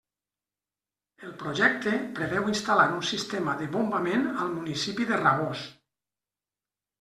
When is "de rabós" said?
5.13-5.63